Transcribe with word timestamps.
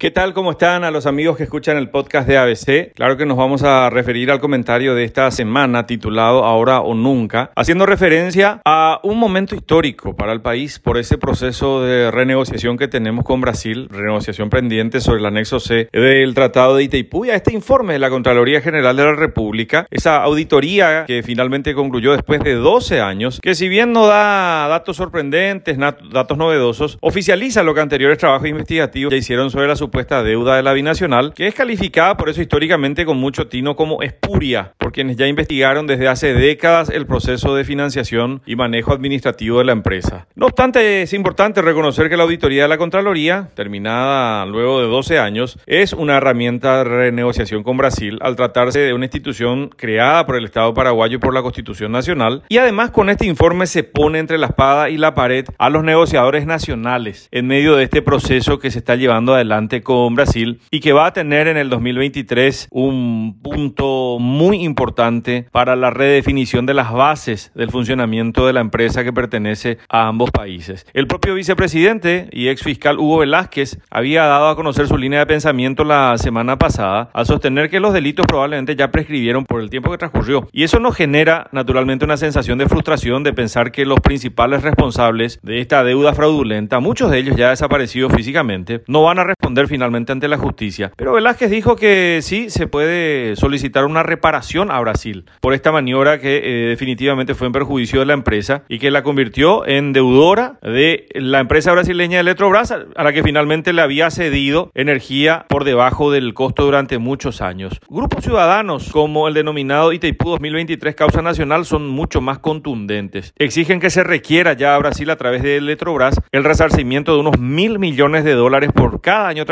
¿Qué 0.00 0.12
tal? 0.12 0.32
¿Cómo 0.32 0.52
están 0.52 0.84
a 0.84 0.92
los 0.92 1.06
amigos 1.06 1.36
que 1.36 1.42
escuchan 1.42 1.76
el 1.76 1.90
podcast 1.90 2.28
de 2.28 2.38
ABC? 2.38 2.92
Claro 2.94 3.16
que 3.16 3.26
nos 3.26 3.36
vamos 3.36 3.64
a 3.64 3.90
referir 3.90 4.30
al 4.30 4.38
comentario 4.38 4.94
de 4.94 5.02
esta 5.02 5.28
semana 5.32 5.86
titulado 5.86 6.44
Ahora 6.44 6.82
o 6.82 6.94
Nunca, 6.94 7.50
haciendo 7.56 7.84
referencia 7.84 8.62
a 8.64 9.00
un 9.02 9.18
momento 9.18 9.56
histórico 9.56 10.14
para 10.14 10.32
el 10.32 10.40
país 10.40 10.78
por 10.78 10.98
ese 10.98 11.18
proceso 11.18 11.82
de 11.82 12.12
renegociación 12.12 12.78
que 12.78 12.86
tenemos 12.86 13.24
con 13.24 13.40
Brasil, 13.40 13.88
renegociación 13.90 14.50
pendiente 14.50 15.00
sobre 15.00 15.18
el 15.18 15.26
anexo 15.26 15.58
C 15.58 15.88
del 15.92 16.32
Tratado 16.32 16.76
de 16.76 16.84
Itaipú 16.84 17.24
y 17.24 17.30
a 17.30 17.34
este 17.34 17.52
informe 17.52 17.94
de 17.94 17.98
la 17.98 18.08
Contraloría 18.08 18.60
General 18.60 18.96
de 18.96 19.02
la 19.02 19.14
República, 19.16 19.88
esa 19.90 20.22
auditoría 20.22 21.06
que 21.08 21.24
finalmente 21.24 21.74
concluyó 21.74 22.12
después 22.12 22.40
de 22.44 22.54
12 22.54 23.00
años, 23.00 23.40
que 23.42 23.56
si 23.56 23.68
bien 23.68 23.92
no 23.92 24.06
da 24.06 24.68
datos 24.68 24.96
sorprendentes, 24.96 25.76
datos 25.76 26.38
novedosos, 26.38 26.98
oficializa 27.00 27.64
lo 27.64 27.74
que 27.74 27.80
anteriores 27.80 28.18
trabajos 28.18 28.46
investigativos 28.46 29.10
ya 29.10 29.16
hicieron 29.16 29.50
sobre 29.50 29.66
la 29.66 29.74
supuesta 29.88 30.22
deuda 30.22 30.56
de 30.56 30.62
la 30.62 30.74
binacional, 30.74 31.32
que 31.34 31.46
es 31.46 31.54
calificada 31.54 32.18
por 32.18 32.28
eso 32.28 32.42
históricamente 32.42 33.06
con 33.06 33.16
mucho 33.16 33.48
tino 33.48 33.74
como 33.74 34.02
espuria, 34.02 34.74
por 34.76 34.92
quienes 34.92 35.16
ya 35.16 35.26
investigaron 35.26 35.86
desde 35.86 36.08
hace 36.08 36.34
décadas 36.34 36.90
el 36.90 37.06
proceso 37.06 37.54
de 37.54 37.64
financiación 37.64 38.42
y 38.44 38.54
manejo 38.54 38.92
administrativo 38.92 39.60
de 39.60 39.64
la 39.64 39.72
empresa. 39.72 40.26
No 40.34 40.44
obstante, 40.44 41.00
es 41.02 41.14
importante 41.14 41.62
reconocer 41.62 42.10
que 42.10 42.18
la 42.18 42.24
auditoría 42.24 42.64
de 42.64 42.68
la 42.68 42.76
Contraloría, 42.76 43.48
terminada 43.54 44.44
luego 44.44 44.82
de 44.82 44.88
12 44.88 45.18
años, 45.18 45.58
es 45.64 45.94
una 45.94 46.18
herramienta 46.18 46.78
de 46.78 46.84
renegociación 46.84 47.62
con 47.62 47.78
Brasil 47.78 48.18
al 48.20 48.36
tratarse 48.36 48.80
de 48.80 48.92
una 48.92 49.06
institución 49.06 49.70
creada 49.70 50.26
por 50.26 50.36
el 50.36 50.44
Estado 50.44 50.74
paraguayo 50.74 51.16
y 51.16 51.20
por 51.20 51.32
la 51.32 51.40
Constitución 51.40 51.92
Nacional, 51.92 52.42
y 52.50 52.58
además 52.58 52.90
con 52.90 53.08
este 53.08 53.24
informe 53.24 53.66
se 53.66 53.84
pone 53.84 54.18
entre 54.18 54.36
la 54.36 54.48
espada 54.48 54.90
y 54.90 54.98
la 54.98 55.14
pared 55.14 55.46
a 55.56 55.70
los 55.70 55.82
negociadores 55.82 56.44
nacionales 56.44 57.28
en 57.30 57.46
medio 57.46 57.74
de 57.74 57.84
este 57.84 58.02
proceso 58.02 58.58
que 58.58 58.70
se 58.70 58.80
está 58.80 58.94
llevando 58.94 59.34
adelante 59.34 59.77
con 59.82 60.14
Brasil 60.14 60.60
y 60.70 60.80
que 60.80 60.92
va 60.92 61.06
a 61.06 61.12
tener 61.12 61.48
en 61.48 61.56
el 61.56 61.70
2023 61.70 62.68
un 62.70 63.38
punto 63.42 64.18
muy 64.20 64.64
importante 64.64 65.46
para 65.52 65.76
la 65.76 65.90
redefinición 65.90 66.66
de 66.66 66.74
las 66.74 66.92
bases 66.92 67.52
del 67.54 67.70
funcionamiento 67.70 68.46
de 68.46 68.52
la 68.52 68.60
empresa 68.60 69.04
que 69.04 69.12
pertenece 69.12 69.78
a 69.88 70.08
ambos 70.08 70.30
países. 70.30 70.86
El 70.92 71.06
propio 71.06 71.34
vicepresidente 71.34 72.28
y 72.32 72.48
ex 72.48 72.62
fiscal 72.62 72.98
Hugo 72.98 73.18
Velázquez 73.18 73.78
había 73.90 74.24
dado 74.24 74.48
a 74.48 74.56
conocer 74.56 74.86
su 74.86 74.96
línea 74.96 75.20
de 75.20 75.26
pensamiento 75.26 75.84
la 75.84 76.16
semana 76.18 76.58
pasada 76.58 77.10
al 77.12 77.26
sostener 77.26 77.70
que 77.70 77.80
los 77.80 77.92
delitos 77.92 78.26
probablemente 78.26 78.76
ya 78.76 78.90
prescribieron 78.90 79.44
por 79.44 79.60
el 79.60 79.70
tiempo 79.70 79.90
que 79.90 79.98
transcurrió. 79.98 80.48
Y 80.52 80.64
eso 80.64 80.78
nos 80.80 80.96
genera 80.96 81.48
naturalmente 81.52 82.04
una 82.04 82.16
sensación 82.16 82.58
de 82.58 82.68
frustración 82.68 83.22
de 83.22 83.32
pensar 83.32 83.72
que 83.72 83.84
los 83.84 84.00
principales 84.00 84.62
responsables 84.62 85.38
de 85.42 85.60
esta 85.60 85.84
deuda 85.84 86.14
fraudulenta, 86.14 86.80
muchos 86.80 87.10
de 87.10 87.18
ellos 87.18 87.36
ya 87.36 87.50
desaparecidos 87.50 88.12
físicamente, 88.12 88.82
no 88.86 89.02
van 89.02 89.18
a 89.18 89.24
responder 89.24 89.67
finalmente 89.68 90.12
ante 90.12 90.28
la 90.28 90.38
justicia. 90.38 90.92
Pero 90.96 91.12
Velázquez 91.12 91.50
dijo 91.50 91.76
que 91.76 92.20
sí 92.22 92.50
se 92.50 92.66
puede 92.66 93.36
solicitar 93.36 93.84
una 93.84 94.02
reparación 94.02 94.70
a 94.70 94.80
Brasil 94.80 95.26
por 95.40 95.54
esta 95.54 95.72
maniobra 95.72 96.20
que 96.20 96.38
eh, 96.38 96.68
definitivamente 96.68 97.34
fue 97.34 97.46
en 97.46 97.52
perjuicio 97.52 98.00
de 98.00 98.06
la 98.06 98.14
empresa 98.14 98.64
y 98.68 98.78
que 98.78 98.90
la 98.90 99.02
convirtió 99.02 99.66
en 99.66 99.92
deudora 99.92 100.58
de 100.62 101.06
la 101.14 101.40
empresa 101.40 101.72
brasileña 101.72 102.20
Electrobras, 102.20 102.72
a 102.72 103.04
la 103.04 103.12
que 103.12 103.22
finalmente 103.22 103.72
le 103.72 103.82
había 103.82 104.10
cedido 104.10 104.70
energía 104.74 105.46
por 105.48 105.64
debajo 105.64 106.10
del 106.10 106.34
costo 106.34 106.64
durante 106.64 106.98
muchos 106.98 107.40
años. 107.40 107.80
Grupos 107.88 108.24
ciudadanos 108.24 108.90
como 108.90 109.28
el 109.28 109.34
denominado 109.34 109.92
Itaipú 109.92 110.30
2023 110.30 110.94
Causa 110.94 111.22
Nacional 111.22 111.64
son 111.64 111.88
mucho 111.88 112.20
más 112.20 112.38
contundentes. 112.38 113.32
Exigen 113.36 113.80
que 113.80 113.90
se 113.90 114.04
requiera 114.04 114.52
ya 114.52 114.74
a 114.74 114.78
Brasil 114.78 115.10
a 115.10 115.16
través 115.16 115.42
de 115.42 115.56
Electrobras 115.56 116.20
el 116.32 116.44
resarcimiento 116.44 117.14
de 117.14 117.20
unos 117.20 117.38
mil 117.38 117.78
millones 117.78 118.24
de 118.24 118.34
dólares 118.34 118.70
por 118.74 119.00
cada 119.00 119.28
año 119.28 119.44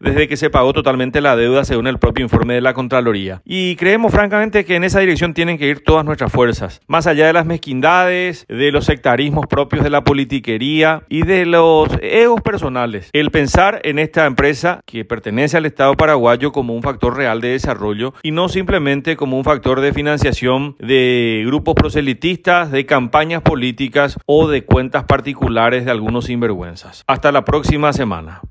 desde 0.00 0.28
que 0.28 0.36
se 0.36 0.48
pagó 0.48 0.72
totalmente 0.72 1.20
la 1.20 1.34
deuda 1.34 1.64
según 1.64 1.88
el 1.88 1.98
propio 1.98 2.24
informe 2.24 2.54
de 2.54 2.60
la 2.60 2.72
Contraloría. 2.72 3.42
Y 3.44 3.74
creemos 3.76 4.12
francamente 4.12 4.64
que 4.64 4.76
en 4.76 4.84
esa 4.84 5.00
dirección 5.00 5.34
tienen 5.34 5.58
que 5.58 5.66
ir 5.66 5.82
todas 5.82 6.04
nuestras 6.04 6.30
fuerzas, 6.30 6.80
más 6.86 7.06
allá 7.06 7.26
de 7.26 7.32
las 7.32 7.46
mezquindades, 7.46 8.46
de 8.48 8.70
los 8.70 8.84
sectarismos 8.84 9.46
propios 9.46 9.82
de 9.82 9.90
la 9.90 10.04
politiquería 10.04 11.02
y 11.08 11.22
de 11.22 11.46
los 11.46 11.88
egos 12.00 12.42
personales. 12.42 13.10
El 13.12 13.30
pensar 13.30 13.80
en 13.82 13.98
esta 13.98 14.26
empresa 14.26 14.80
que 14.86 15.04
pertenece 15.04 15.56
al 15.56 15.66
Estado 15.66 15.94
paraguayo 15.94 16.52
como 16.52 16.74
un 16.74 16.82
factor 16.82 17.16
real 17.16 17.40
de 17.40 17.48
desarrollo 17.48 18.14
y 18.22 18.30
no 18.30 18.48
simplemente 18.48 19.16
como 19.16 19.36
un 19.36 19.44
factor 19.44 19.80
de 19.80 19.92
financiación 19.92 20.76
de 20.78 21.42
grupos 21.44 21.74
proselitistas, 21.74 22.70
de 22.70 22.86
campañas 22.86 23.42
políticas 23.42 24.16
o 24.26 24.48
de 24.48 24.64
cuentas 24.64 25.04
particulares 25.04 25.84
de 25.84 25.90
algunos 25.90 26.26
sinvergüenzas. 26.26 27.02
Hasta 27.06 27.32
la 27.32 27.44
próxima 27.44 27.92
semana. 27.92 28.42